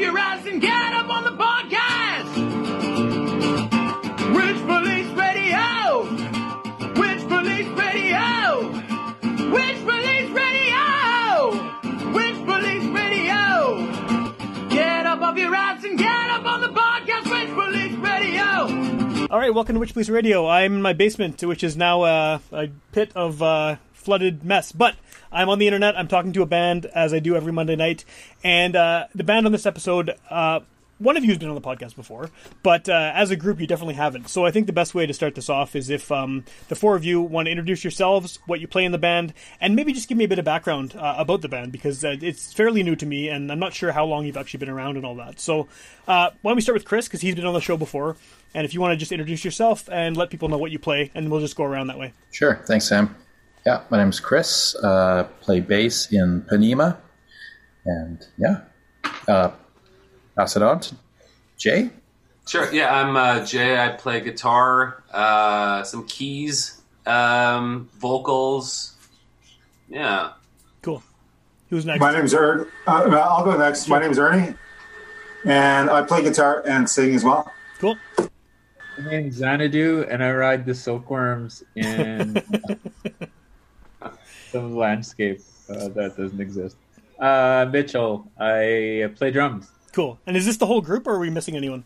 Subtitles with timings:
[0.00, 0.18] Up your
[0.52, 2.34] and get up on the podcast.
[4.34, 6.04] Witch Police Radio.
[6.96, 8.70] Witch Police Radio.
[9.50, 11.50] Witch Police Radio.
[12.12, 14.68] Witch Police Radio.
[14.70, 17.30] Get up off your ass and get up on the podcast.
[17.30, 19.26] Witch Police Radio.
[19.30, 20.46] All right, welcome to Witch Police Radio.
[20.46, 24.72] I'm in my basement, which is now uh, a pit of uh, flooded mess.
[24.72, 24.96] But
[25.32, 25.96] I'm on the internet.
[25.96, 28.04] I'm talking to a band as I do every Monday night,
[28.42, 30.14] and uh, the band on this episode.
[30.28, 30.60] Uh,
[31.00, 32.28] one of you has been on the podcast before,
[32.62, 34.28] but uh, as a group, you definitely haven't.
[34.28, 36.94] So I think the best way to start this off is if um, the four
[36.94, 40.10] of you want to introduce yourselves, what you play in the band, and maybe just
[40.10, 42.96] give me a bit of background uh, about the band because uh, it's fairly new
[42.96, 45.40] to me, and I'm not sure how long you've actually been around and all that.
[45.40, 45.68] So
[46.06, 48.16] uh, why don't we start with Chris because he's been on the show before,
[48.52, 51.10] and if you want to just introduce yourself and let people know what you play,
[51.14, 52.12] and we'll just go around that way.
[52.30, 52.60] Sure.
[52.66, 53.16] Thanks, Sam.
[53.66, 54.74] Yeah, my name's Chris.
[54.76, 56.96] Uh, play bass in Ponemah.
[57.84, 58.62] And yeah,
[59.28, 59.50] uh,
[60.36, 60.94] pass it on to
[61.58, 61.90] Jay.
[62.46, 62.72] Sure.
[62.72, 63.78] Yeah, I'm uh, Jay.
[63.78, 68.96] I play guitar, uh, some keys, um, vocals.
[69.88, 70.32] Yeah.
[70.82, 71.02] Cool.
[71.68, 72.00] Who's next?
[72.00, 72.66] My name's Ern.
[72.86, 73.88] Uh, I'll go next.
[73.88, 74.54] My name's Ernie,
[75.44, 77.50] and I play guitar and sing as well.
[77.78, 77.96] Cool.
[78.18, 82.42] My name's Xanadu, and I ride the silkworms in
[84.50, 86.76] some landscape uh, that doesn't exist.
[87.18, 89.70] Uh, Mitchell, I play drums.
[89.92, 90.18] Cool.
[90.26, 91.84] And is this the whole group, or are we missing anyone?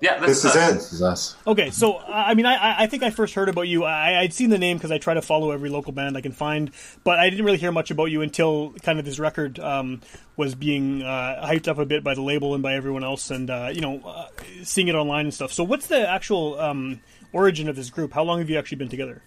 [0.00, 0.70] Yeah, This that's is us.
[0.70, 0.74] it.
[0.74, 1.36] This is us.
[1.46, 3.84] Okay, so I mean, I- I, I think I first heard about you.
[3.84, 6.32] I, I'd seen the name because I try to follow every local band I can
[6.32, 6.72] find,
[7.04, 10.02] but I didn't really hear much about you until kind of this record um,
[10.36, 13.48] was being uh, hyped up a bit by the label and by everyone else, and
[13.48, 14.26] uh, you know, uh,
[14.62, 15.52] seeing it online and stuff.
[15.52, 17.00] So, what's the actual um,
[17.32, 18.12] origin of this group?
[18.12, 19.22] How long have you actually been together?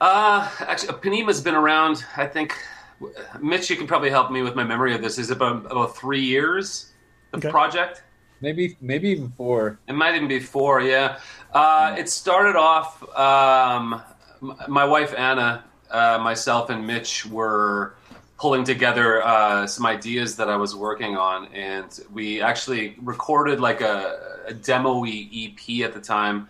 [0.00, 2.04] Uh, actually, Panema's been around.
[2.16, 2.56] I think
[3.40, 5.18] Mitch, you can probably help me with my memory of this.
[5.18, 6.92] Is about about three years.
[7.32, 7.50] The Okay.
[7.50, 8.02] project.
[8.40, 9.80] Maybe, maybe even four.
[9.88, 11.18] It might even be four, yeah.
[11.52, 13.02] Uh, it started off.
[13.18, 14.00] Um,
[14.68, 17.96] my wife Anna, uh, myself, and Mitch were
[18.38, 23.80] pulling together uh, some ideas that I was working on, and we actually recorded like
[23.80, 26.48] a, a demo-y EP at the time,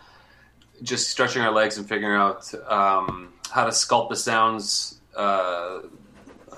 [0.83, 5.01] just stretching our legs and figuring out um, how to sculpt the sounds.
[5.17, 5.81] Uh,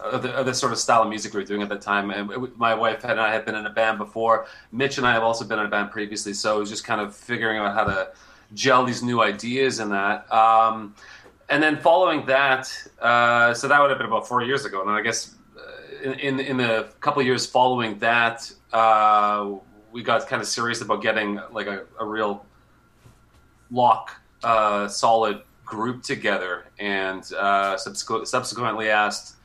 [0.02, 2.10] of the, the sort of style of music we were doing at that time.
[2.10, 4.46] And my wife and I had been in a band before.
[4.72, 7.00] Mitch and I have also been in a band previously, so it was just kind
[7.00, 8.10] of figuring out how to
[8.54, 10.30] gel these new ideas and that.
[10.32, 10.94] Um,
[11.48, 14.80] and then following that, uh, so that would have been about four years ago.
[14.82, 19.50] And I guess uh, in, in in the couple years following that, uh,
[19.92, 22.46] we got kind of serious about getting like a, a real
[23.70, 29.36] lock, uh, solid group together, and uh, subsequ- subsequently asked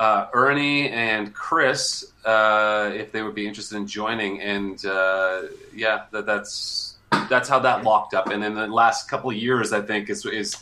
[0.00, 5.42] uh, Ernie and Chris uh, if they would be interested in joining, and uh,
[5.74, 6.96] yeah, that, that's
[7.28, 8.26] that's how that locked up.
[8.28, 10.56] And in the last couple of years, I think is is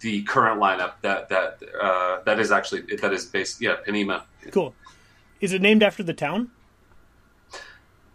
[0.00, 4.22] the current lineup that that uh, that is actually that is based yeah Ponemah.
[4.50, 4.74] Cool.
[5.40, 6.50] Is it named after the town?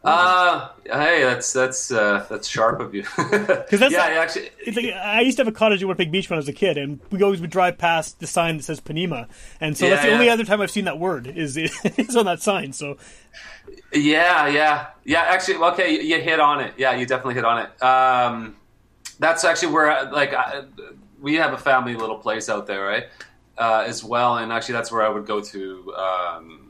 [0.07, 3.03] Uh, hey, that's that's uh, that's sharp of you.
[3.17, 6.11] Because that's yeah, not- actually, It's like, I used to have a cottage in Winnipeg
[6.11, 8.63] Beach when I was a kid, and we always would drive past the sign that
[8.63, 9.27] says Ponemah,
[9.59, 11.57] and so Yeah, that's the only other time I've seen that word is
[11.97, 12.71] is on that sign.
[12.73, 12.97] So
[13.91, 15.21] Yeah, yeah, yeah.
[15.21, 16.75] Actually, okay, you, you hit on it.
[16.77, 17.83] Yeah, you definitely hit on it.
[17.83, 18.55] Um,
[19.17, 20.65] that's actually where, like, I,
[21.19, 23.05] we have a family little place out there, right?
[23.57, 25.93] Uh, as well, and actually, that's where I would go to.
[25.95, 26.64] Um,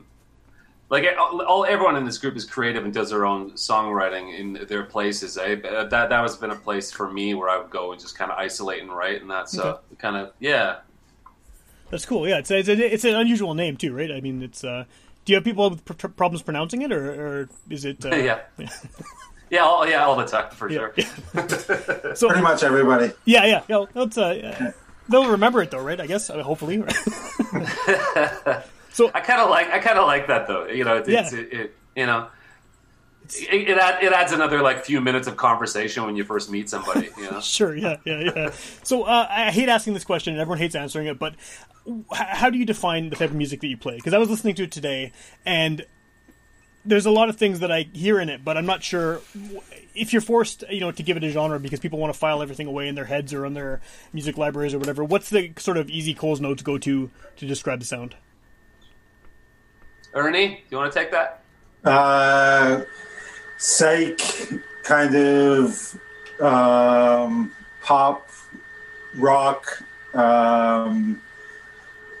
[0.88, 4.66] like, all, all everyone in this group is creative and does their own songwriting in
[4.68, 5.36] their places.
[5.36, 5.56] Eh?
[5.56, 8.30] That that has been a place for me where I would go and just kind
[8.30, 9.48] of isolate and write, and that.
[9.48, 10.76] So, kind of, yeah,
[11.90, 12.28] that's cool.
[12.28, 14.10] Yeah, it's it's, a, it's an unusual name too, right?
[14.12, 14.62] I mean, it's.
[14.64, 14.84] Uh,
[15.24, 17.10] do you have people with pr- problems pronouncing it, or,
[17.42, 18.04] or is it?
[18.06, 18.40] Uh, yeah,
[19.50, 20.88] yeah, all, yeah, all the time for Yeah.
[21.34, 22.14] sure.
[22.14, 23.12] So Pretty much everybody.
[23.24, 23.84] yeah, yeah, yeah.
[23.92, 24.70] That's, uh,
[25.08, 26.00] they'll remember it though, right?
[26.00, 26.82] I guess uh, hopefully.
[28.96, 30.66] So I kind of like I kind of like that though.
[30.66, 31.28] You know, it, Yeah.
[31.32, 32.28] it, it, you know,
[33.28, 36.70] it, it, add, it adds another like few minutes of conversation when you first meet
[36.70, 37.10] somebody.
[37.18, 37.40] You know.
[37.42, 38.50] Sure, yeah, yeah, yeah.
[38.82, 41.18] So uh, I hate asking this question, and everyone hates answering it.
[41.18, 41.34] But
[42.10, 43.96] how do you define the type of music that you play?
[43.96, 45.12] Because I was listening to it today,
[45.44, 45.84] and
[46.86, 49.20] there's a lot of things that I hear in it, but I'm not sure
[49.94, 52.42] if you're forced, you know, to give it a genre because people want to file
[52.42, 53.80] everything away in their heads or on their
[54.12, 55.02] music libraries or whatever.
[55.04, 58.14] What's the sort of easy Coles notes go to to describe the sound?
[60.16, 61.42] Ernie, do you want to take that?
[61.84, 62.80] Uh,
[63.58, 64.18] psych,
[64.82, 66.00] kind of
[66.40, 67.52] um,
[67.82, 68.26] pop,
[69.16, 69.82] rock,
[70.14, 71.20] um,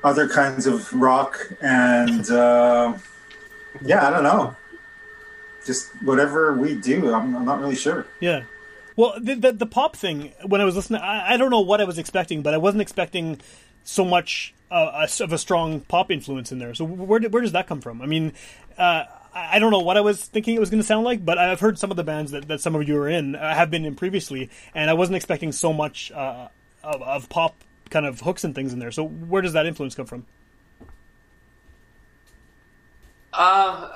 [0.04, 2.92] other kinds of rock, and uh,
[3.82, 4.54] yeah, I don't know.
[5.64, 8.06] Just whatever we do, I'm, I'm not really sure.
[8.20, 8.42] Yeah.
[8.94, 11.80] Well, the, the the pop thing when I was listening, I, I don't know what
[11.80, 13.40] I was expecting, but I wasn't expecting
[13.84, 16.74] so much uh, of a strong pop influence in there.
[16.74, 18.02] So where did, where does that come from?
[18.02, 18.32] I mean,
[18.76, 19.04] uh,
[19.34, 21.60] I don't know what I was thinking it was going to sound like, but I've
[21.60, 23.84] heard some of the bands that, that some of you are in uh, have been
[23.84, 26.48] in previously, and I wasn't expecting so much uh,
[26.82, 27.54] of, of pop
[27.90, 28.90] kind of hooks and things in there.
[28.90, 30.26] So where does that influence come from?
[33.32, 33.90] Uh,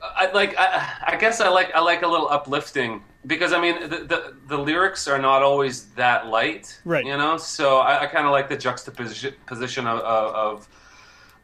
[0.00, 0.56] I like.
[0.56, 1.74] I, I guess I like.
[1.74, 5.86] I like a little uplifting because I mean the, the the lyrics are not always
[5.90, 7.04] that light, Right.
[7.04, 10.68] You know, so I, I kind of like the juxtaposition position of, of, of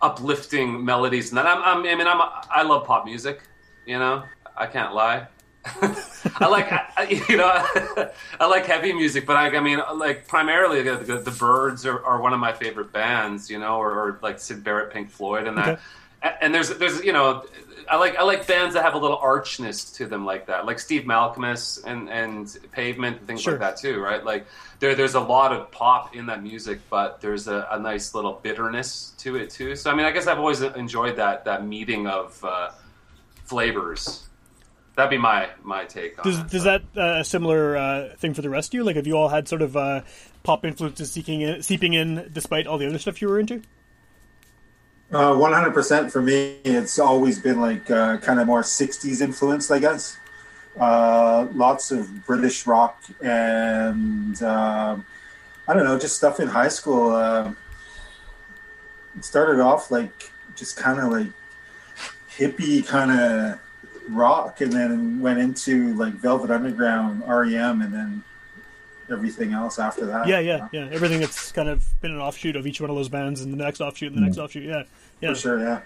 [0.00, 1.78] uplifting melodies, and then I'm, I'm.
[1.86, 2.20] I mean, I'm.
[2.50, 3.42] I love pop music.
[3.86, 4.24] You know,
[4.56, 5.28] I can't lie.
[6.40, 7.50] I like, I, you know,
[8.40, 12.02] I like heavy music, but I, I mean, like primarily the, the, the Byrds are,
[12.04, 15.46] are one of my favorite bands, you know, or, or like Syd Barrett, Pink Floyd,
[15.46, 15.68] and that.
[15.68, 15.82] Okay.
[16.22, 17.44] And there's, there's, you know,
[17.88, 20.78] I like, I like bands that have a little archness to them, like that, like
[20.78, 23.52] Steve Malkmus and and Pavement and things Sure.
[23.54, 24.22] like that too, right?
[24.22, 24.46] Like
[24.80, 28.40] there, there's a lot of pop in that music, but there's a, a nice little
[28.42, 29.74] bitterness to it too.
[29.76, 32.70] So I mean, I guess I've always enjoyed that that meeting of uh,
[33.44, 34.26] flavors.
[34.96, 36.48] That'd be my my take on Does it.
[36.48, 38.84] does that uh, a similar uh, thing for the rest of you?
[38.84, 40.02] Like, have you all had sort of uh,
[40.42, 43.62] pop influences seeking in, seeping in, despite all the other stuff you were into?
[45.10, 49.78] Uh, 100% for me, it's always been like uh, kind of more 60s influenced, I
[49.78, 50.18] guess.
[50.78, 55.04] Uh, lots of British rock and um
[55.66, 57.10] I don't know, just stuff in high school.
[57.10, 57.52] Uh,
[59.16, 61.26] it started off like just kind of like
[62.30, 63.60] hippie kind of
[64.08, 68.24] rock and then went into like Velvet Underground, REM, and then
[69.10, 70.26] everything else after that.
[70.26, 70.88] Yeah, yeah, yeah.
[70.90, 73.62] Everything that's kind of been an offshoot of each one of those bands, and the
[73.62, 74.64] next offshoot, and the next offshoot.
[74.64, 74.84] Yeah,
[75.20, 75.80] yeah, For sure, yeah.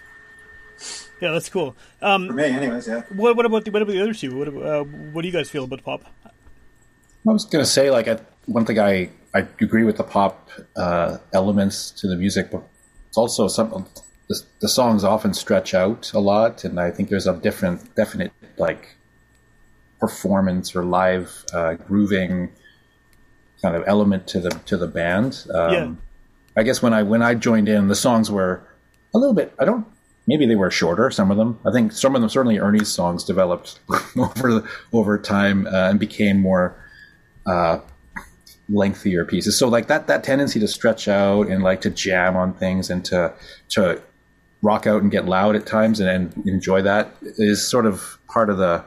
[1.21, 1.31] yeah.
[1.33, 1.75] That's cool.
[2.01, 3.03] For Um, me, anyways, yeah.
[3.15, 4.37] what, what about the, what about the other two?
[4.37, 6.03] What, uh, what do you guys feel about pop?
[6.25, 11.19] I was gonna say like I, one thing I I agree with the pop uh,
[11.33, 12.63] elements to the music, but
[13.09, 13.87] it's also some
[14.29, 18.33] the, the songs often stretch out a lot, and I think there's a different definite
[18.59, 18.97] like
[20.01, 22.51] performance or live uh, grooving
[23.63, 25.47] kind of element to the to the band.
[25.55, 25.93] Um, Yeah.
[26.57, 28.65] I guess when I when I joined in, the songs were
[29.15, 29.55] a little bit.
[29.59, 29.87] I don't.
[30.27, 31.11] Maybe they were shorter.
[31.11, 31.59] Some of them.
[31.67, 32.31] I think some of them.
[32.31, 33.81] Certainly, Ernie's songs developed
[34.17, 36.77] over over time uh, and became more
[37.47, 37.79] uh,
[38.69, 39.59] lengthier pieces.
[39.59, 43.05] So like that that tendency to stretch out and like to jam on things and
[43.07, 43.33] to
[43.71, 44.01] to
[44.63, 48.49] rock out and get loud at times and, and enjoy that is sort of part
[48.49, 48.85] of the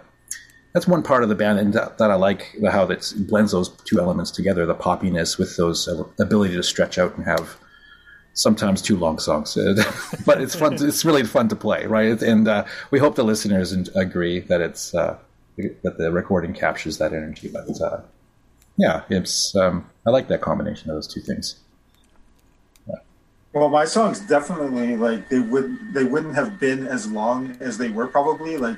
[0.74, 3.70] that's one part of the band and that, that I like how that blends those
[3.84, 7.58] two elements together the poppiness with those uh, ability to stretch out and have
[8.36, 9.58] sometimes too long songs.
[10.26, 12.22] But it's fun it's really fun to play right?
[12.22, 15.18] And uh, we hope the listeners agree that it's uh,
[15.84, 18.02] that the recording captures that energy but uh,
[18.78, 21.60] yeah it's um, I like that combination of those two things.
[23.56, 27.88] Well, my songs definitely like they would they wouldn't have been as long as they
[27.88, 28.78] were probably like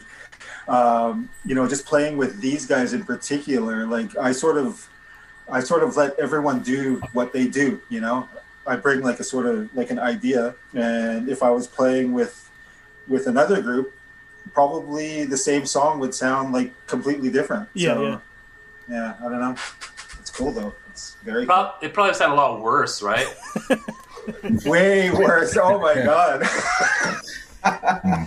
[0.67, 4.87] um, you know just playing with these guys in particular like I sort of
[5.51, 8.29] I sort of let everyone do what they do you know
[8.67, 10.55] I bring like a sort of like an idea.
[10.73, 12.49] And if I was playing with
[13.07, 13.93] with another group
[14.53, 17.69] probably the same song would sound like completely different.
[17.73, 18.19] Yeah, so, yeah.
[18.89, 19.55] yeah I don't know.
[20.19, 20.73] It's cool though.
[20.89, 23.27] It's very Prob- it probably sounded a lot worse, right?
[24.65, 25.57] way worse.
[25.57, 26.43] Oh my god
[27.63, 28.23] hmm.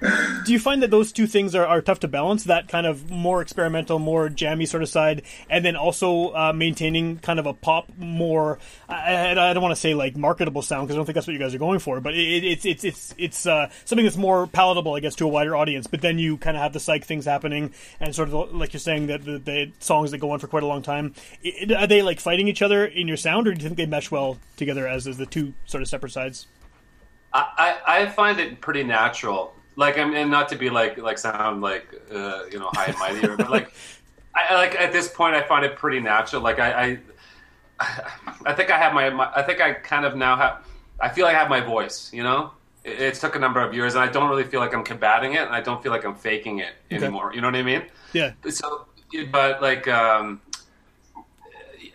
[0.00, 2.44] Do you find that those two things are, are tough to balance?
[2.44, 7.18] That kind of more experimental, more jammy sort of side, and then also uh, maintaining
[7.18, 10.96] kind of a pop, more I, I don't want to say like marketable sound because
[10.96, 13.14] I don't think that's what you guys are going for, but it, it's it's it's
[13.18, 15.86] it's uh, something that's more palatable, I guess, to a wider audience.
[15.86, 18.80] But then you kind of have the psych things happening, and sort of like you're
[18.80, 21.14] saying that the, the songs that go on for quite a long time.
[21.44, 23.86] I are they like fighting each other in your sound, or do you think they
[23.86, 26.46] mesh well together as as the two sort of separate sides?
[27.32, 29.54] I, I I find it pretty natural.
[29.76, 32.98] Like I'm, and not to be like like sound like uh, you know high and
[32.98, 33.72] mighty, but like
[34.34, 36.40] I I- like at this point I find it pretty natural.
[36.42, 36.98] Like I
[37.80, 37.88] I,
[38.46, 40.64] I think I have my, my I think I kind of now have
[40.98, 42.10] I feel like I have my voice.
[42.12, 42.52] You know,
[42.84, 45.34] it, it took a number of years, and I don't really feel like I'm combating
[45.34, 47.34] it, and I don't feel like I'm faking it anymore.
[47.34, 47.82] You know what I mean?
[48.14, 48.32] Yeah.
[48.48, 48.86] so
[49.30, 50.40] but like um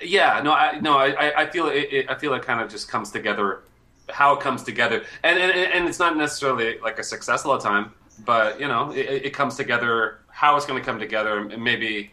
[0.01, 2.69] yeah no i no i I- i feel it, it i feel it kind of
[2.69, 3.61] just comes together
[4.11, 7.63] how it comes together and and, and it's not necessarily like a success all the
[7.63, 7.91] time
[8.25, 12.11] but you know it, it comes together how it's going to come together and maybe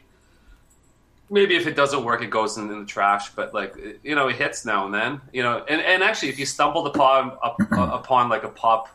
[1.31, 4.29] maybe if it doesn't work it goes in, in the trash but like you know
[4.29, 7.57] it hits now and then you know and, and actually if you stumbled upon up,
[7.73, 8.89] upon like a pop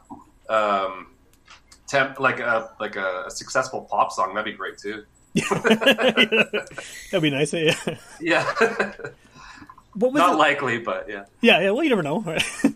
[0.49, 1.07] um
[1.87, 5.03] temp like a like a, a successful pop song that'd be great too
[7.13, 7.53] That'd be nice.
[7.53, 7.75] Yeah.
[8.19, 8.53] Yeah,
[9.95, 10.37] What was not it?
[10.37, 11.25] likely, but yeah.
[11.41, 11.71] Yeah, yeah.
[11.71, 12.21] Well, you never know.
[12.21, 12.43] right?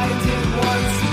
[0.00, 1.09] Find it once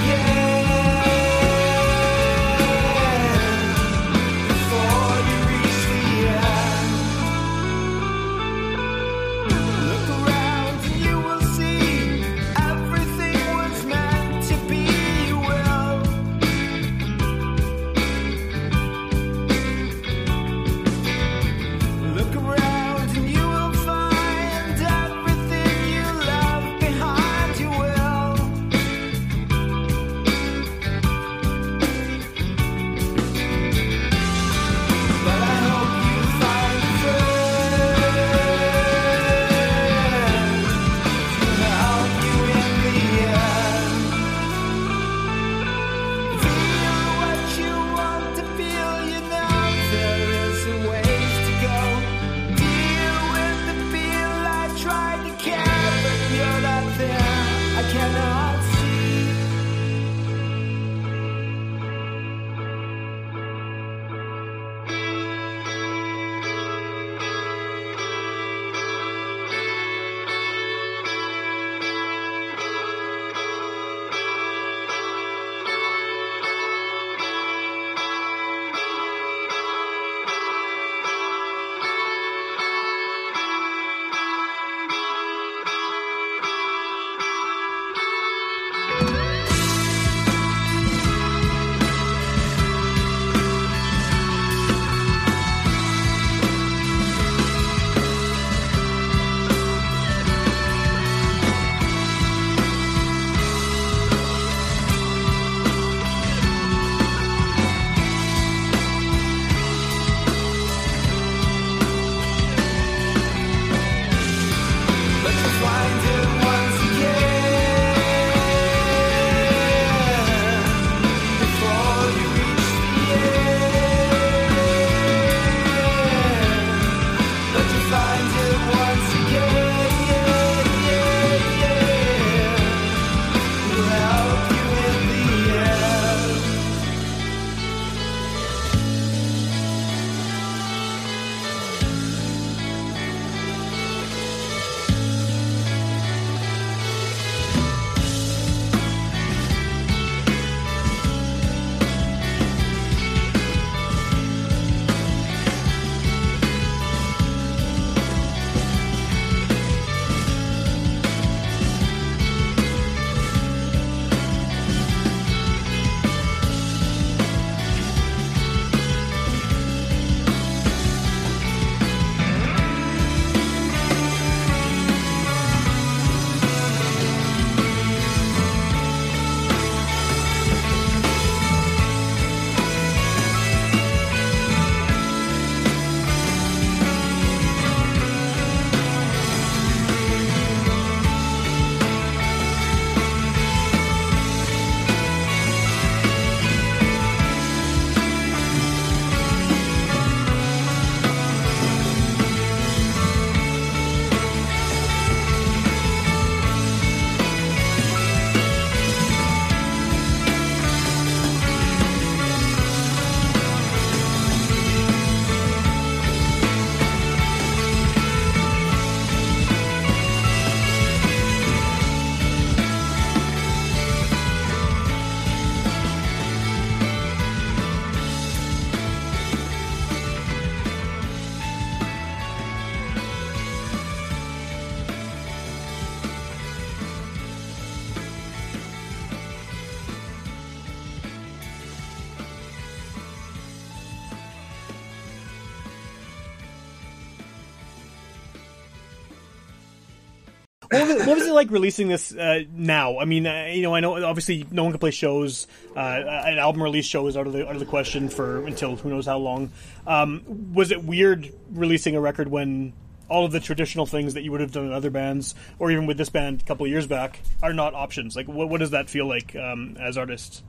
[250.88, 253.00] what, was it, what was it like releasing this uh, now?
[253.00, 255.48] I mean, uh, you know, I know obviously no one can play shows.
[255.75, 258.75] Uh, an album release show is out of the out of the question for until
[258.75, 259.51] who knows how long.
[259.86, 262.74] Um, was it weird releasing a record when
[263.10, 265.86] all of the traditional things that you would have done in other bands, or even
[265.86, 268.15] with this band a couple of years back, are not options?
[268.15, 270.44] Like, what, what does that feel like um, as artists?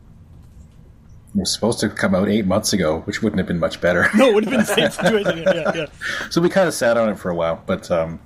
[1.35, 4.09] It was supposed to come out eight months ago, which wouldn't have been much better.
[4.17, 5.43] No, it would have been the same situation.
[5.43, 5.87] Yeah, yeah.
[6.31, 8.19] so we kind of sat on it for a while, but um,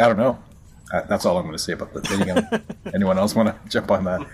[0.00, 0.38] I don't know.
[0.92, 2.06] Uh, that's all I'm going to say about that.
[2.06, 2.94] video.
[2.94, 4.26] Anyone else want to jump on that?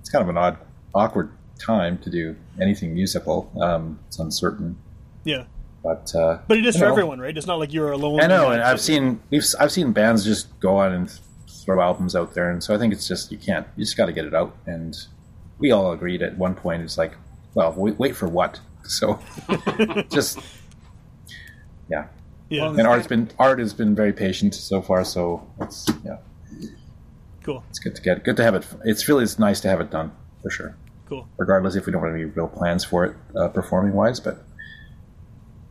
[0.00, 0.58] It's kind of an odd,
[0.94, 3.50] awkward time to do anything musical.
[3.60, 4.76] Um, it's uncertain,
[5.24, 5.44] yeah.
[5.82, 7.36] but uh, But it is for know, everyone, right?
[7.36, 8.20] It's not like you're alone.
[8.20, 8.62] I know, and.
[8.62, 11.10] I've seen we've I've seen bands just go on and
[11.48, 13.66] throw albums out there, and so I think it's just you can't.
[13.76, 14.96] You just got to get it out, and
[15.58, 16.82] we all agreed at one point.
[16.82, 17.14] It's like,
[17.54, 18.60] well, wait, wait for what?
[18.88, 19.18] So
[20.10, 20.38] just
[21.90, 22.06] yeah.
[22.48, 26.18] Yeah, And art's been art has been very patient so far, so it's yeah,
[27.42, 28.66] cool, it's good to get good to have it.
[28.84, 30.76] It's really it's nice to have it done for sure.
[31.08, 31.26] cool.
[31.38, 34.44] Regardless if we don't have any real plans for it uh, performing wise, but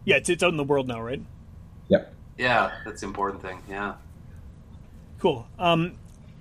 [0.04, 1.22] Yeah, it's, it's out in the world now, right?
[1.88, 2.14] yep.
[2.38, 3.62] Yeah, that's the important thing.
[3.70, 3.94] Yeah.
[5.20, 5.48] Cool.
[5.58, 5.94] Um,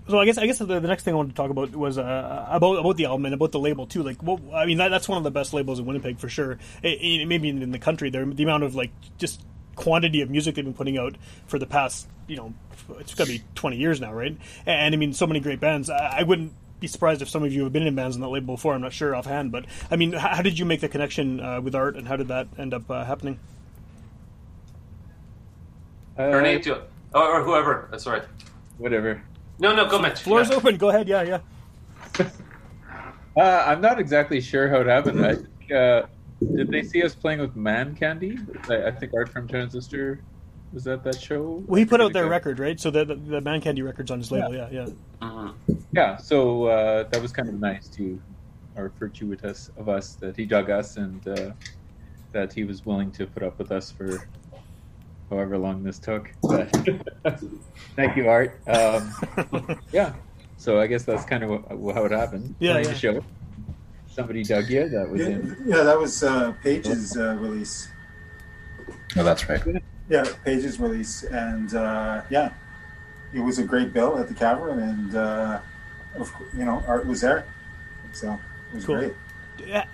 [0.08, 1.96] so I guess I guess the, the next thing I wanted to talk about was
[1.96, 4.02] uh, about about the album and about the label too.
[4.02, 6.58] Like, what I mean, that, that's one of the best labels in Winnipeg for sure.
[6.82, 9.40] It, it, maybe in, in the country, there the amount of like just
[9.76, 12.54] quantity of music they've been putting out for the past, you know,
[12.98, 14.36] it's got to be twenty years now, right?
[14.66, 15.88] And, and I mean, so many great bands.
[15.90, 18.28] I, I wouldn't be surprised if some of you have been in bands on that
[18.28, 18.74] label before.
[18.74, 21.60] I'm not sure offhand, but I mean, how, how did you make the connection uh,
[21.60, 23.38] with art, and how did that end up uh, happening?
[26.18, 26.76] Uh, Ernie, do you,
[27.14, 27.88] or, or whoever.
[27.92, 28.22] Uh, sorry.
[28.78, 29.22] whatever.
[29.58, 30.20] No, no, go, Mitch.
[30.20, 30.56] Floor's Yeah.
[30.56, 30.76] open.
[30.76, 31.08] Go ahead.
[31.08, 31.38] Yeah, yeah.
[33.36, 35.26] Uh, I'm not exactly sure how it happened.
[35.26, 36.02] I think, uh,
[36.40, 38.38] did they see us playing with Man Candy?
[38.68, 40.20] I, I think Art from Transistor
[40.72, 41.62] was at that show.
[41.66, 42.78] Well, he put out their record, right?
[42.78, 44.54] So the the, the Man Candy records on his label.
[44.54, 44.86] Yeah, yeah.
[45.22, 45.54] Mhm.
[45.92, 48.20] Yeah, so uh, that was kind of nice to,
[48.76, 51.52] or fortuitous of us that he dug us and uh,
[52.32, 54.26] that he was willing to put up with us for
[55.30, 56.30] however long this took.
[56.42, 56.68] But
[57.96, 58.60] thank you, Art.
[58.66, 60.14] Um, yeah,
[60.56, 62.56] so I guess that's kind of wh- how it happened.
[62.58, 62.92] Yeah, Playing yeah.
[62.92, 63.24] the show.
[64.14, 64.88] Somebody dug you.
[64.88, 65.44] That was Yeah, it.
[65.64, 67.88] yeah, that was uh, Paige's uh, release.
[69.16, 69.62] No, that's right.
[70.08, 72.52] Yeah, Page's release, and uh, yeah,
[73.32, 75.60] it was a great bill at the Cavern, and uh,
[76.18, 77.46] of, you know, Art was there,
[78.12, 78.38] so
[78.72, 78.96] it was Cool.
[78.98, 79.14] great.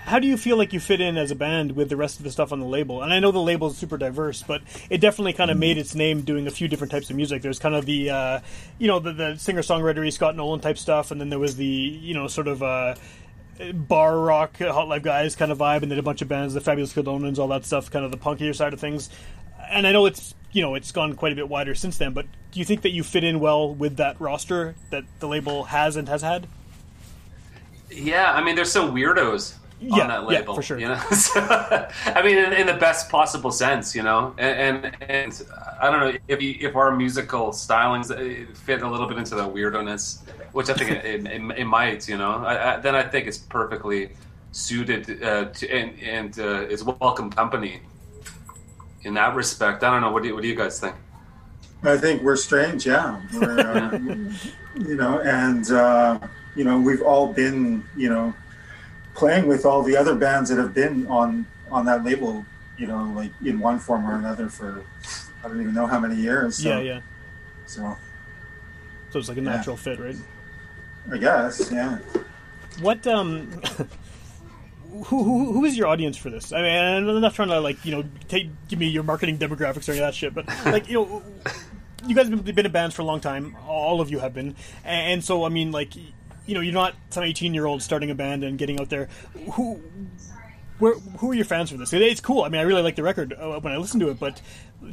[0.01, 2.25] how do you feel like you fit in as a band with the rest of
[2.25, 3.03] the stuff on the label?
[3.03, 5.95] And I know the label is super diverse, but it definitely kind of made its
[5.95, 7.43] name doing a few different types of music.
[7.43, 8.41] There's kind of the, uh,
[8.79, 11.65] you know, the, the singer songwriter Scott Nolan type stuff, and then there was the,
[11.67, 12.95] you know, sort of uh,
[13.75, 16.61] bar rock, Hot Live Guys kind of vibe, and then a bunch of bands, the
[16.61, 19.11] Fabulous Philodonans, all that stuff, kind of the punkier side of things.
[19.71, 22.13] And I know it's, you know, it's gone quite a bit wider since then.
[22.13, 25.65] But do you think that you fit in well with that roster that the label
[25.65, 26.47] has and has had?
[27.91, 30.55] Yeah, I mean, there's some weirdos Yeah, on that yeah, label.
[30.55, 30.79] for sure.
[30.79, 34.97] You know, So, I mean, in, in the best possible sense, you know, and and,
[35.09, 35.43] and
[35.81, 39.35] I don't know if you, if our musical stylings uh, fit a little bit into
[39.35, 43.03] the weirdness, which I think it, it, it might, you know, I, I, then I
[43.03, 44.11] think it's perfectly
[44.53, 47.81] suited uh, to and and uh, is welcome company
[49.03, 49.83] in that respect.
[49.83, 50.13] I don't know.
[50.13, 50.95] What do you, what do you guys think?
[51.83, 53.21] I think we're strange, yeah.
[53.33, 53.99] We're, uh,
[54.79, 56.19] you know, and uh,
[56.55, 58.35] you know, we've all been, you know,
[59.21, 62.45] playing with all the other bands that have been on on that label,
[62.79, 64.83] you know, like in one form or another for
[65.45, 66.57] I don't even know how many years.
[66.57, 67.01] So, Yeah, yeah.
[67.67, 67.97] So
[69.11, 70.17] So it's like a natural fit, right?
[71.13, 71.99] I guess, yeah.
[72.81, 73.61] What um
[74.91, 76.51] who, who who is your audience for this?
[76.53, 79.87] I mean, I'm not trying to like you know take give me your marketing demographics
[79.87, 81.23] or any of that shit, but like you know,
[82.07, 83.55] you guys have been, been in bands for a long time.
[83.69, 85.93] All of you have been, and so I mean, like
[86.51, 89.09] you know, you're not some 18 year old starting a band and getting out there.
[89.53, 89.81] Who
[90.81, 91.93] where who are your fans for this?
[91.93, 92.43] It's cool.
[92.43, 94.43] I mean, I really like the record uh, when I listen to it, but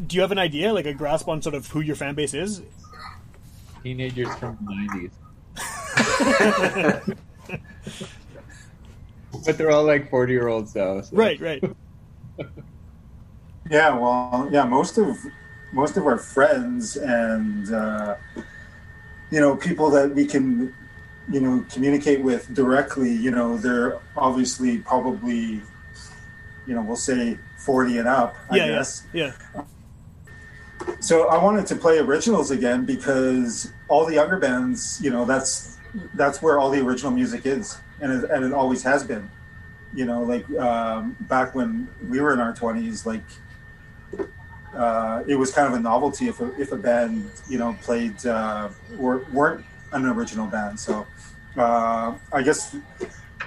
[0.06, 2.36] do you have an idea, like a grasp on sort of who your fan base
[2.36, 2.62] is?
[3.82, 5.10] Teenagers from the
[5.58, 7.18] 90s.
[9.46, 11.02] but they're all like 40 year olds now.
[11.02, 11.64] so- Right, right.
[13.70, 15.18] Yeah, well, yeah, most of
[15.74, 18.16] most of our friends and uh,
[19.30, 20.74] you know people that we can
[21.30, 25.62] you know communicate with directly, you know, they're obviously probably
[26.66, 29.08] you know we'll say forty and up, I Yeah, yeah, guess.
[29.14, 29.32] yeah.
[31.00, 35.78] So I wanted to play originals again because all the younger bands, you know, that's
[36.14, 39.30] that's where all the original music is, and it, and it always has been.
[39.94, 43.24] You know, like um, back when we were in our twenties, like
[44.76, 48.24] uh, it was kind of a novelty if a, if a band you know played
[48.26, 50.80] uh, or weren't an original band.
[50.80, 51.08] So
[51.58, 52.76] uh, I guess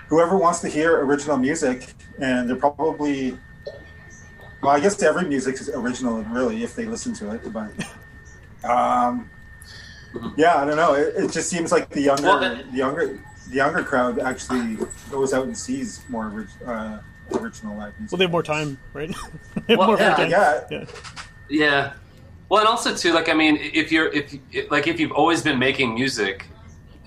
[0.08, 3.36] whoever wants to hear original music, and they're probably
[4.62, 7.70] well, I guess every music is original really if they listen to it, but.
[8.62, 9.30] Um,
[10.36, 10.92] yeah, I don't know.
[10.94, 13.18] It, it just seems like the younger, Well, it- the younger,
[13.48, 14.76] the younger crowd actually
[15.10, 16.98] goes out and sees more orig- uh,
[17.38, 18.12] original live music.
[18.12, 19.14] Well, they have more time, right?
[19.68, 20.30] Well, more yeah, time.
[20.30, 20.60] yeah.
[20.70, 20.84] yeah.
[21.48, 21.92] Yeah.
[22.50, 24.36] Well, and also too, like I mean, if you're if
[24.70, 26.46] like if you've always been making music,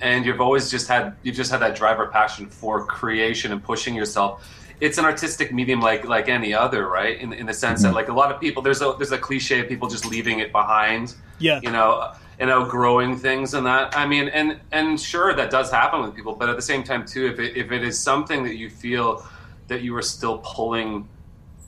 [0.02, 3.64] and you've always just had you've just had that drive or passion for creation and
[3.64, 4.48] pushing yourself,
[4.80, 7.20] it's an artistic medium like like any other, right?
[7.20, 9.60] In in the sense that like a lot of people, there's a there's a cliche
[9.62, 11.60] of people just leaving it behind, Yeah.
[11.64, 13.96] you know, and outgrowing things and that.
[13.96, 17.06] I mean, and and sure that does happen with people, but at the same time
[17.06, 19.26] too, if it if it is something that you feel
[19.68, 21.08] that you are still pulling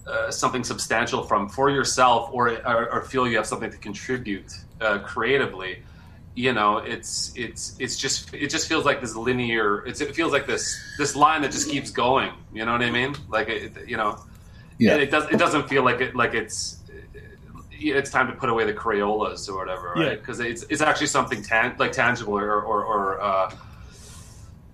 [0.07, 4.51] uh, something substantial from for yourself or, or or feel you have something to contribute
[4.81, 5.81] uh, creatively
[6.35, 10.33] you know it's it's it's just it just feels like this linear it's, it feels
[10.33, 13.15] like this this line that just keeps going you know what i mean?
[13.29, 14.19] Like it, you know
[14.77, 14.93] Yeah.
[14.93, 16.81] and it does it doesn't feel like it like it's
[17.71, 20.19] it's time to put away the crayolas or whatever right?
[20.19, 23.51] Because it's it's actually something tan- like tangible or or, or uh,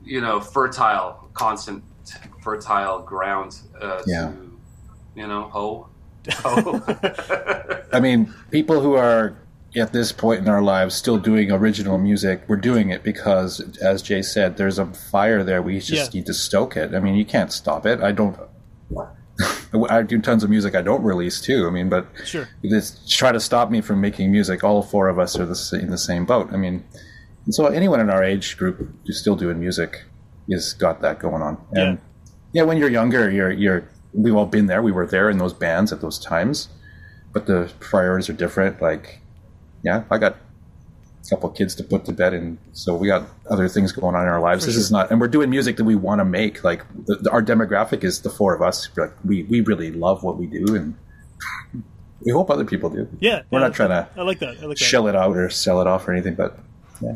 [0.04, 1.84] you know fertile constant
[2.43, 4.32] fertile ground uh, Yeah.
[4.32, 4.60] to
[5.15, 5.88] you know hoe.
[6.43, 6.80] Hoe.
[7.91, 9.36] I mean, people who are
[9.76, 14.02] at this point in our lives still doing original music, we're doing it because, as
[14.02, 15.62] Jay said, there's a fire there.
[15.62, 16.20] We just Yeah.
[16.20, 16.94] need to stoke it.
[16.94, 18.02] I mean, you can't stop it.
[18.02, 18.38] I don't.
[19.90, 21.66] I do tons of music I don't release too.
[21.68, 22.48] I mean, but Sure.
[22.62, 24.64] this try to stop me from making music.
[24.64, 26.50] All four of us are the, in the same boat.
[26.52, 26.84] I mean,
[27.46, 30.04] and so anyone in our age group who's still doing music
[30.52, 31.58] has got that going on.
[31.72, 31.98] And
[32.52, 34.82] yeah, when you're younger, you're you're we've all been there.
[34.84, 36.68] We were there in those bands at those times,
[37.32, 38.82] but the priorities are different.
[38.82, 39.21] Like,
[39.84, 43.28] yeah, I got a couple of kids to put to bed, and so we got
[43.50, 44.65] other things going on in our lives.
[44.65, 46.63] For this is not, and we're doing music that we want to make.
[46.63, 48.89] Like, the, the- our demographic is the four of us.
[48.98, 50.96] Like, we we really love what we do, and
[52.22, 53.08] we hope other people do.
[53.20, 53.44] Yeah.
[53.52, 53.67] we're yeah.
[53.67, 54.58] not trying to I like that.
[54.62, 54.84] I like that.
[54.84, 56.58] shell it out or sell it off or anything, but
[57.02, 57.15] yeah.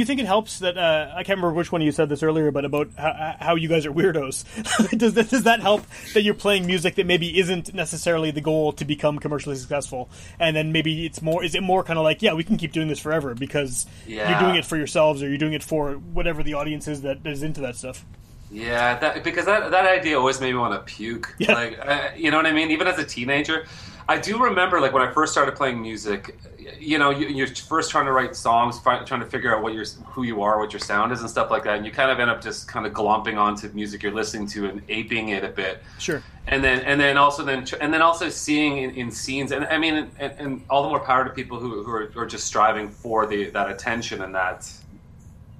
[0.00, 2.22] Do you think it helps that uh, I can't remember which one you said this
[2.22, 4.46] earlier, but about how, how you guys are weirdos?
[4.98, 5.84] does that, does that help
[6.14, 10.08] that you're playing music that maybe isn't necessarily the goal to become commercially successful,
[10.38, 12.72] and then maybe it's more is it more kind of like yeah we can keep
[12.72, 16.42] doing this forever because you're doing it for yourselves or you're doing it for whatever
[16.42, 18.02] the audience is that is into that stuff.
[18.50, 21.36] Yeah, that, because that that idea always made me want to puke.
[21.38, 21.52] Yeah.
[21.52, 22.70] Like, uh, you know what I mean?
[22.70, 23.66] Even as a teenager,
[24.10, 26.36] I do remember like when I first started playing music.
[26.80, 29.84] You know, you, you're first trying to write songs, trying to figure out what your
[30.04, 31.76] who you are, what your sound is, and stuff like that.
[31.76, 34.68] And you kind of end up just kind of glomping onto music you're listening to
[34.68, 35.84] and aping it a bit.
[36.00, 36.24] Sure.
[36.48, 39.78] and then and then also then and then also seeing in, in scenes and I
[39.78, 42.48] mean and, and all the more power to people who, who, are, who are just
[42.48, 44.68] striving for the that attention and that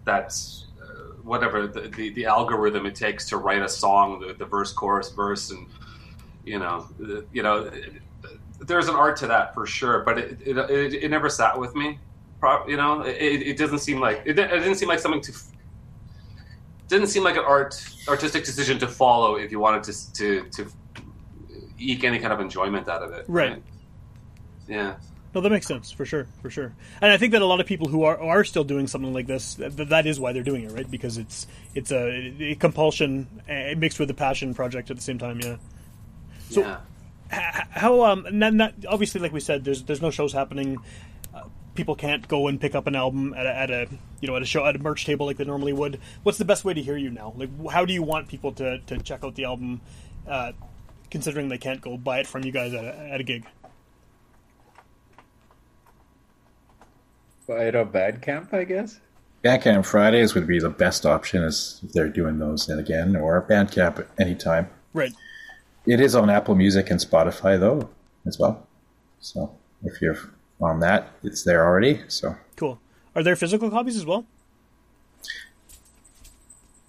[0.07, 0.37] that
[0.83, 0.87] uh,
[1.23, 5.11] whatever the, the the algorithm it takes to write a song the, the verse chorus
[5.11, 5.69] verse and
[6.45, 6.89] you know
[7.33, 7.71] you know
[8.61, 11.75] there's an art to that for sure but it it, it, it never sat with
[11.75, 11.99] me
[12.41, 15.21] Pro- you know it, it doesn't seem like it, didn't- it didn't seem like something
[15.23, 15.33] to
[16.89, 20.73] didn't seem like an art artistic decision to follow if you wanted to to to
[21.79, 23.25] eke any kind of enjoyment out of it.
[23.29, 23.63] Right.
[24.69, 24.97] Yeah.
[25.35, 26.75] No, that makes sense for sure, for sure.
[27.01, 29.27] And I think that a lot of people who are are still doing something like
[29.27, 30.91] this, that, that is why they're doing it, right?
[30.91, 35.19] Because it's it's a, a compulsion uh, mixed with a passion project at the same
[35.19, 35.41] time.
[35.41, 35.57] Yeah.
[36.51, 36.77] So- yeah.
[37.33, 40.79] H- how um not, not obviously like we said there's there's no shows happening.
[41.35, 43.89] Uh, people can't go and pick up an album at a, at a
[44.21, 46.01] you know at a show at a merch table like they normally would.
[46.23, 47.35] What's the best way to hear you now?
[47.37, 49.81] Like how do you want people to, to check out the album
[50.27, 50.53] uh,
[51.11, 53.47] considering they can't go buy it from you guys at a, at a gig?
[57.47, 59.01] Buy it at Bandcamp, I guess.
[59.43, 63.41] Bandcamp Fridays would be the best option is if they're doing those then again, or
[63.43, 64.69] Bandcamp anytime.
[64.93, 65.13] right
[65.87, 67.89] It is on Apple Music and Spotify though
[68.27, 68.67] as well.
[69.21, 70.17] So if you're
[70.61, 72.03] on that, it's there already.
[72.09, 72.79] So cool
[73.15, 74.25] are there physical copies as well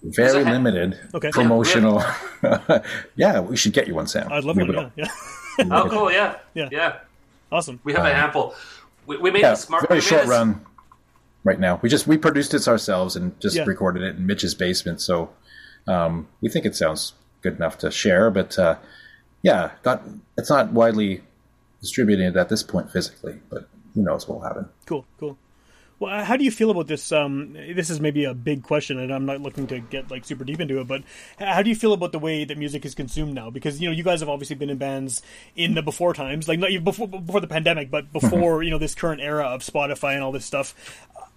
[0.02, 1.30] very ha- limited Okay.
[1.30, 2.02] promotional.
[3.16, 4.32] Yeah, we should get you one, Sam.
[4.32, 5.06] i'd love We one yeah,
[5.58, 5.64] yeah.
[5.70, 6.10] Oh, cool.
[6.10, 6.36] Yeah.
[6.54, 6.68] Yeah.
[6.72, 6.96] Yeah.
[7.52, 8.54] awesome We have a handful.
[9.06, 9.86] We, we made Yeah, a smart.
[9.88, 10.64] very short a s- run
[11.44, 11.78] right now.
[11.82, 13.64] We just we produced it ourselves and just Yeah.
[13.64, 15.00] recorded it in Mitch's basement.
[15.00, 15.30] So
[15.86, 18.30] um, we think it sounds good enough to share.
[18.30, 18.76] But uh,
[19.42, 20.02] yeah, not
[20.38, 21.22] it's not widely
[21.80, 23.40] distributed at this point physically.
[23.50, 24.68] But who knows what will happen?
[24.86, 25.36] Cool, cool.
[25.98, 27.12] Well, how do you feel about this?
[27.12, 30.42] Um, this is maybe a big question, and I'm not looking to get like super
[30.42, 30.88] deep into it.
[30.88, 31.04] But
[31.38, 33.50] how do you feel about the way that music is consumed now?
[33.50, 35.22] Because you know, you guys have obviously been in bands
[35.54, 38.96] in the before times, like not before before the pandemic, but before you know this
[38.96, 40.74] current era of Spotify and all this stuff.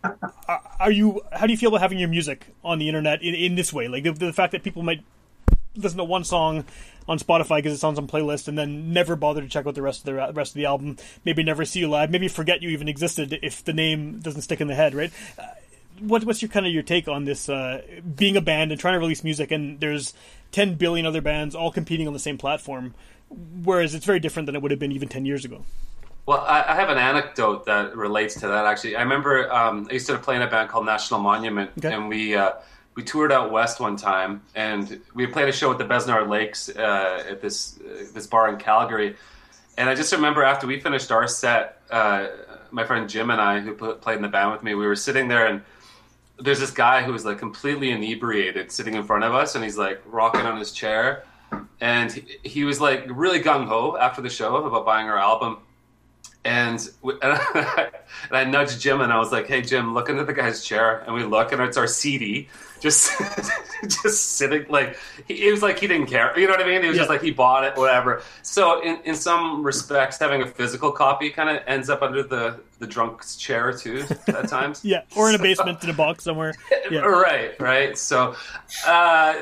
[0.03, 1.21] Are- Are you?
[1.31, 3.87] How do you feel about having your music on the internet in, in this way?
[3.87, 5.03] Like the, the fact that people might
[5.75, 6.65] listen to one song
[7.07, 9.81] on Spotify because it sounds on playlist, and then never bother to check out the
[9.81, 10.97] rest of the rest of the album.
[11.23, 12.09] Maybe never see you live.
[12.09, 15.11] Maybe forget you even existed if the name doesn't stick in the head, right?
[15.37, 15.43] Uh,
[15.99, 17.47] what, what's your kind of your take on this?
[17.47, 17.81] Uh,
[18.15, 20.13] being a band and trying to release music, and there's
[20.51, 22.93] 10 billion other bands all competing on the same platform,
[23.63, 25.63] whereas it's very different than it would have been even 10 years ago.
[26.25, 28.65] Well, I, I have an anecdote that relates to that.
[28.65, 31.93] Actually, I remember um, I used to play in a band called National Monument, Okay.
[31.93, 32.53] and we uh,
[32.95, 36.69] we toured out west one time, and we played a show at the Besnard Lakes
[36.69, 39.15] uh, at this uh, this bar in Calgary.
[39.77, 42.27] And I just remember after we finished our set, uh,
[42.71, 44.95] my friend Jim and I, who pl- played in the band with me, we were
[44.95, 45.61] sitting there, and
[46.39, 49.77] there's this guy who was like completely inebriated sitting in front of us, and he's
[49.77, 51.25] like rocking on his chair,
[51.81, 55.57] and he, he was like really gung ho after the show about buying our album.
[56.45, 57.89] And, we, and, I,
[58.29, 60.99] and I nudged Jim and I was like, "Hey Jim, look into the guy's chair."
[61.05, 62.47] And we look, and it's our CD,
[62.79, 63.11] just
[63.83, 66.37] just sitting like he, it was like he didn't care.
[66.39, 66.83] You know what I mean?
[66.83, 68.21] It was just like he bought it, whatever.
[68.43, 72.59] So in, in some respects, having a physical copy kind of ends up under the
[72.77, 74.83] the drunk's chair too at times.
[74.85, 76.53] Yeah, or in a basement in a box somewhere.
[76.91, 76.99] Yeah.
[76.99, 77.97] Right, right.
[77.97, 78.35] So,
[78.85, 79.41] uh,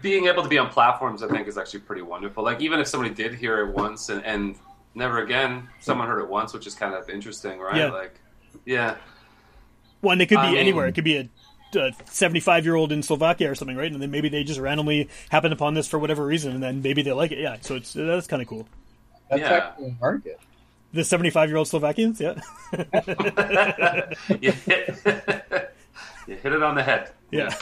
[0.00, 2.42] being able to be on platforms, I think, is actually pretty wonderful.
[2.42, 4.56] Like, even if somebody did hear it once and, and
[4.94, 7.76] never again, someone heard it once, which is kind of interesting, right?
[7.76, 7.90] Yeah.
[7.90, 8.14] Like,
[8.64, 8.96] yeah,
[10.00, 10.86] One, it could be I mean- anywhere.
[10.86, 11.28] It could be a.
[12.04, 13.90] 75 year old in Slovakia or something, right?
[13.90, 17.02] And then maybe they just randomly happened upon this for whatever reason, and then maybe
[17.02, 17.38] they like it.
[17.40, 18.68] Yeah, so it's that's kind of cool.
[19.28, 19.52] That's Yeah.
[19.54, 20.38] actually a market.
[20.92, 22.40] The 75 year old Slovakians, yeah.
[24.40, 24.88] you hit,
[26.28, 27.10] you hit it on the head.
[27.32, 27.52] Yeah.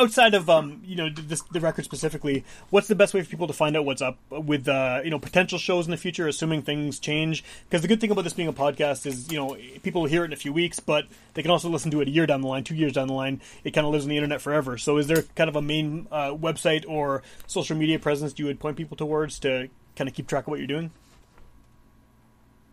[0.00, 3.46] Outside of um, you know, this, the record specifically, what's the best way for people
[3.46, 6.62] to find out what's up with uh, you know potential shows in the future, assuming
[6.62, 7.44] things change?
[7.68, 10.22] Because the good thing about this being a podcast is you know people will hear
[10.22, 12.40] it in a few weeks, but they can also listen to it a year down
[12.40, 13.42] the line, two years down the line.
[13.62, 14.78] It kind of lives on the internet forever.
[14.78, 18.58] So, is there kind of a main uh, website or social media presence you would
[18.58, 20.92] point people towards to kind of keep track of what you're doing?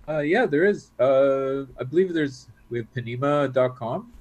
[0.07, 0.91] Uh, yeah, there is.
[0.97, 4.13] Uh, I believe there's we have ponemah.com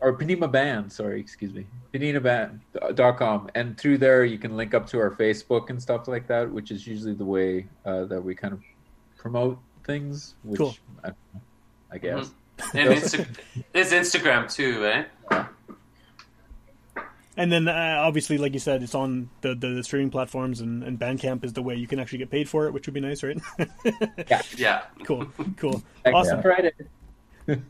[0.00, 0.92] or Ponemah Band.
[0.92, 5.80] Sorry, excuse me, ponemahband.com, and through there you can link up to our Facebook and
[5.80, 8.62] stuff like that, which is usually the way uh, that we kind of
[9.16, 10.34] promote things.
[10.42, 10.76] Which Cool.
[11.04, 11.40] I, don't know,
[11.92, 12.30] I guess.
[12.74, 13.28] And Insta-
[13.72, 15.04] there's Instagram too, eh?
[17.38, 20.82] And then, uh, obviously, like you said, it's on the, the, the streaming platforms, and,
[20.82, 23.00] and Bandcamp is the way you can actually get paid for it, which would be
[23.00, 23.38] nice, right?
[24.30, 24.42] Yeah.
[24.56, 24.82] Yeah.
[25.04, 25.26] cool,
[25.58, 26.40] cool, Like, awesome.
[26.40, 26.72] Friday.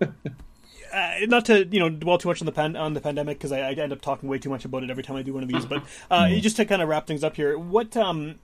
[0.97, 3.53] Uh, not to you know dwell too much on the pan- on the pandemic because
[3.53, 5.43] I, I end up talking way too much about it every time I do one
[5.43, 5.67] of these.
[5.67, 8.37] But uh, just to kind of wrap things up here, what um,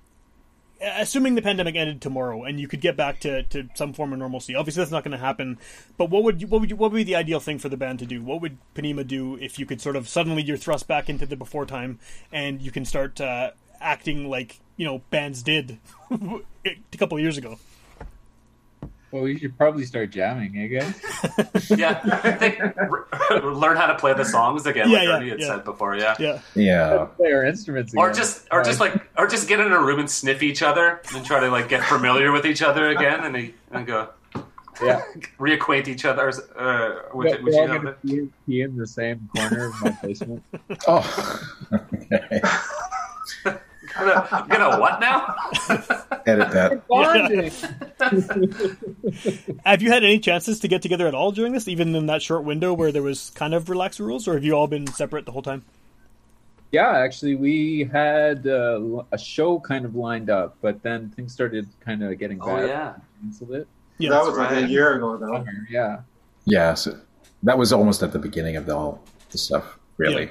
[0.82, 4.18] assuming the pandemic ended tomorrow and you could get back to, to some form of
[4.18, 5.58] normalcy, obviously that's not going to happen.
[5.96, 7.76] But what would you, what would you, what would be the ideal thing for the
[7.76, 8.22] band to do?
[8.22, 11.36] What would Ponemah do if you could sort of suddenly you're thrust back into the
[11.36, 12.00] before time
[12.32, 15.78] and you can start uh, acting like you know bands did
[16.10, 17.58] a couple of years ago?
[19.12, 21.68] Well, we should probably start jamming, eh, guys?
[21.78, 22.00] Yeah.
[22.38, 23.06] Think r-
[23.42, 25.46] learn how to play the songs again, Yeah, like yeah, Ernie had yeah.
[25.48, 25.96] said before.
[25.96, 26.14] Yeah.
[26.18, 27.06] Yeah, Yeah.
[27.16, 27.92] Play our instruments.
[27.92, 28.02] again.
[28.04, 31.02] Or just, or just like, or just get in a room and sniff each other
[31.14, 34.08] and try to like get familiar with each other again, and, they, and go
[34.82, 35.02] yeah.
[35.38, 36.28] reacquaint each other.
[36.56, 38.02] Uh, would, We're you- would you have it?
[38.02, 40.42] pee, pee in the same corner of my basement.
[40.88, 41.42] Oh.
[41.72, 42.40] okay.
[43.94, 45.34] Gonna, gonna what now?
[46.26, 46.82] Edit that.
[49.64, 52.22] Have you had any chances to get together at all during this, even in that
[52.22, 55.26] short window where there was kind of relaxed rules, or have you all been separate
[55.26, 55.64] the whole time?
[56.70, 61.68] Yeah, actually, we had uh, a show kind of lined up, but then things started
[61.80, 62.68] kind of getting Oh bad.
[62.68, 62.94] yeah.
[63.20, 63.68] Canceled it.
[63.98, 65.44] Yeah, that was like a year ago, though.
[65.70, 66.00] Yeah.
[66.44, 66.74] Yeah.
[66.74, 66.98] So
[67.42, 69.78] that was almost at the beginning of the all the stuff.
[69.98, 70.30] Really.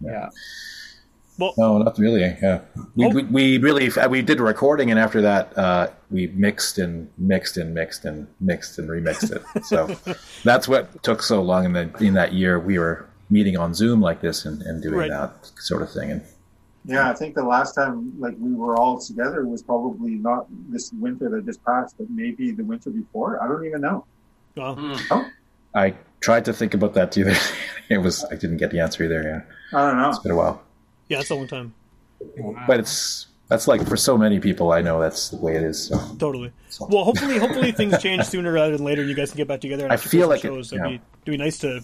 [0.00, 0.30] Yeah.
[1.38, 2.22] No, not really.
[2.22, 2.60] Yeah,
[2.94, 3.08] we, Oh.
[3.10, 7.56] we, we really we did a recording, and after that, uh, we mixed and mixed
[7.56, 9.64] and mixed and mixed and remixed it.
[9.66, 9.96] So
[10.44, 11.66] that's what took so long.
[11.66, 14.94] And then in that year, we were meeting on Zoom like this and, and doing
[14.98, 15.10] Right.
[15.10, 16.10] that sort of thing.
[16.12, 16.22] And
[16.84, 20.92] Yeah, I think the last time like we were all together was probably not this
[20.92, 23.42] winter that just passed, but maybe the winter before.
[23.42, 24.04] I don't even know.
[24.56, 25.22] Well, Hmm.
[25.74, 27.30] I tried to think about that too.
[27.90, 29.22] it was I didn't get the answer either.
[29.22, 30.08] Yeah, I don't know.
[30.08, 30.62] it's been a while,
[31.08, 31.74] yeah, it's a long time.
[32.66, 34.72] but it's that's like for so many people.
[34.72, 35.88] I know that's the way it is.
[35.88, 35.98] So.
[36.18, 36.52] Totally.
[36.80, 39.60] Well, hopefully, hopefully things change sooner rather than later, and you guys can get back
[39.60, 39.84] together.
[39.84, 40.72] And I feel play some like it- shows.
[40.72, 40.88] It'd yeah.
[40.88, 41.80] be, it'd be nice to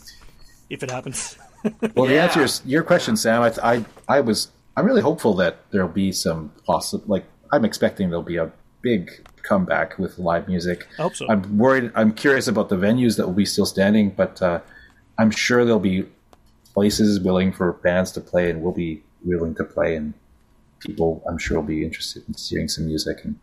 [0.71, 1.37] if it happens.
[1.95, 3.41] Well, the answer is your question, Sam.
[3.41, 8.11] I, I, I was, I'm really hopeful that there'll be some possible, like, I'm expecting
[8.11, 8.51] there'll be a
[8.81, 10.89] big comeback with live music.
[10.99, 11.29] I hope so.
[11.29, 14.59] I'm worried, I'm curious about the venues that will be still standing, but uh,
[15.19, 16.07] I'm sure there'll be
[16.75, 20.15] places willing for bands to play and we'll be willing to play, and
[20.81, 23.25] people, I'm sure, will be interested in seeing some music.
[23.25, 23.37] And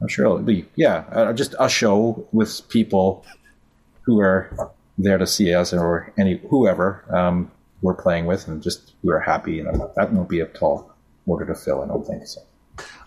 [0.00, 3.24] I'm sure it'll be, yeah, uh, just a show with people
[4.02, 7.50] who are there to see us or any whoever um,
[7.82, 9.54] we're playing with and just who are happy.
[9.54, 10.92] You know, that won't be a tall
[11.26, 11.82] order to fill.
[11.82, 12.40] I don't think so.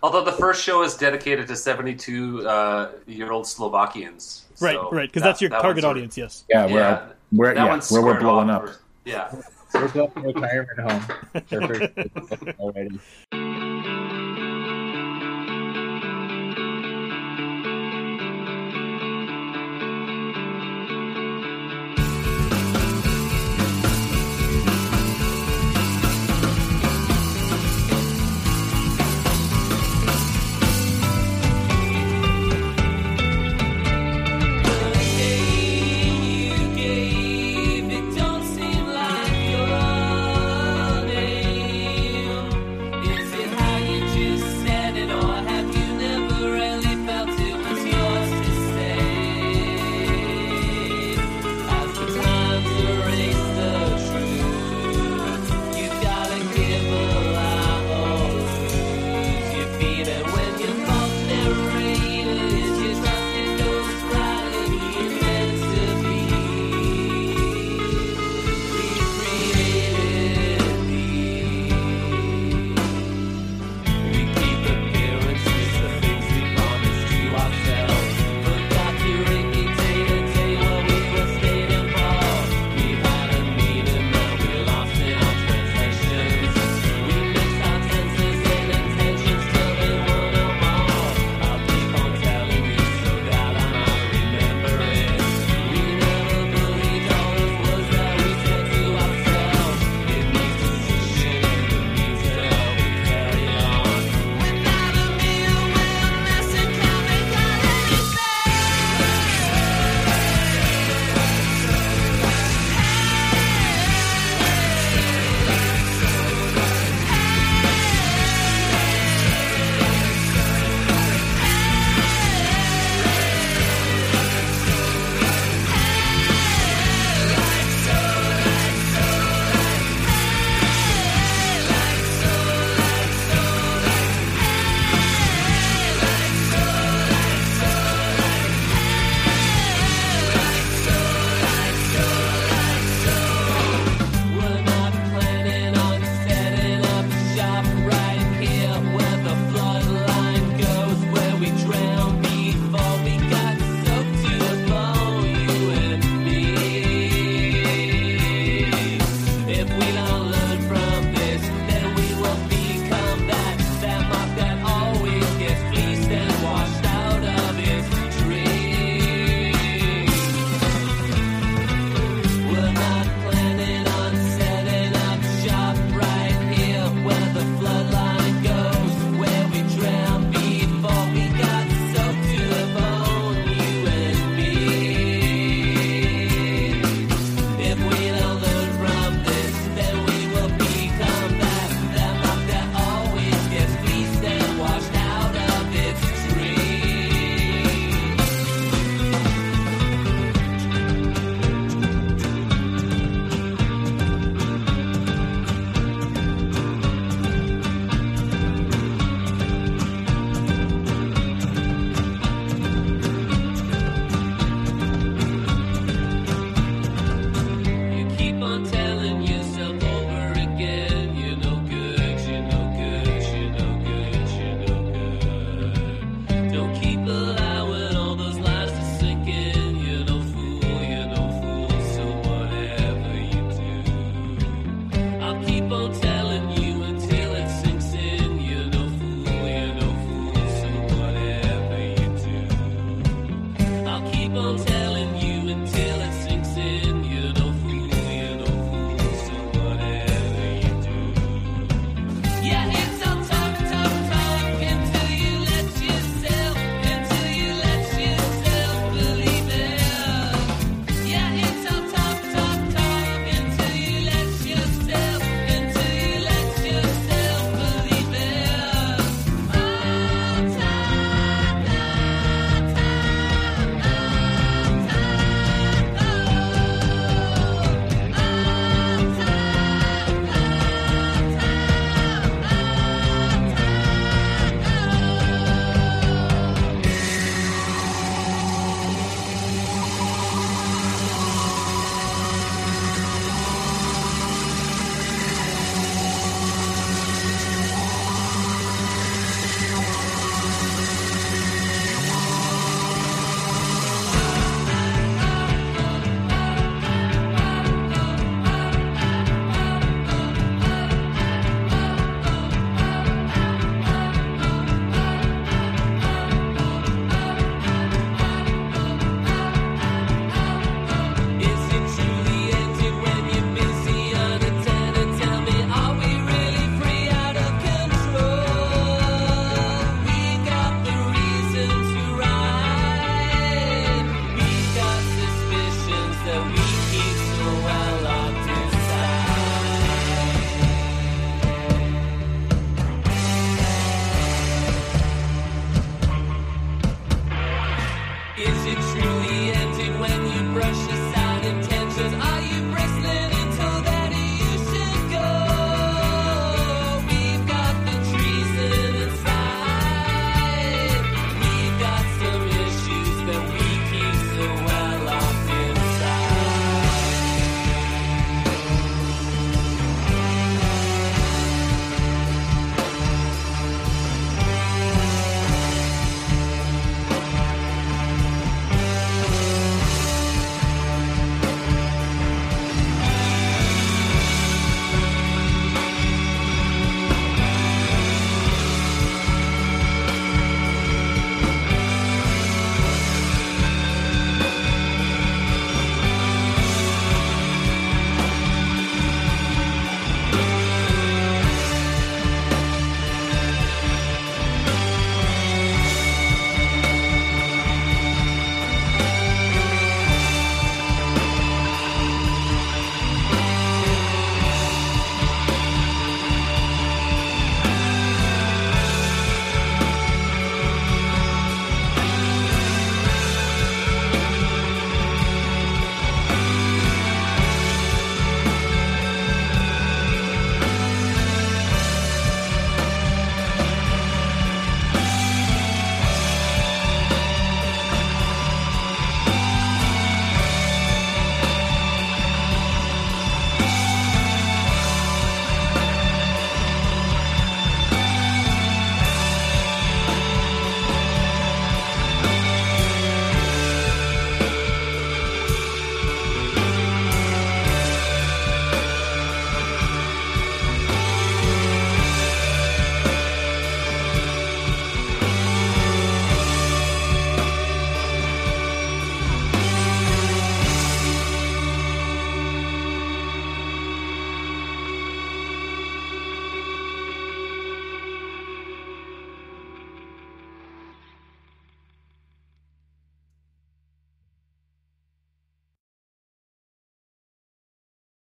[0.01, 4.45] Although the first show is dedicated to 72 uh, year old Slovakians.
[4.59, 6.17] right, So right, because that- that's your that target audience.
[6.17, 6.43] Yes.
[6.49, 8.67] Yeah, we're Yeah, we're that yeah, one's where we're blowing up.
[8.67, 9.31] for- Yeah.
[9.69, 12.55] So it's like a retirement home.
[12.59, 13.68] Already.